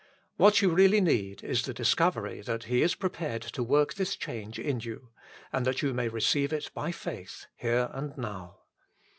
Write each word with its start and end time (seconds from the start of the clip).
What 0.35 0.63
you 0.63 0.69
really 0.71 0.99
need 0.99 1.43
is 1.43 1.61
the 1.61 1.75
discovery 1.75 2.41
that 2.41 2.63
He 2.63 2.81
is 2.81 2.95
prepared 2.95 3.43
to 3.43 3.61
work 3.61 3.93
this 3.93 4.15
change 4.15 4.57
in 4.57 4.79
you, 4.79 5.11
and 5.53 5.63
that 5.63 5.83
you 5.83 5.93
may 5.93 6.07
receive 6.07 6.51
it 6.51 6.71
by 6.73 6.91
faith, 6.91 7.45
here 7.55 7.87
and 7.93 8.17
now. 8.17 8.61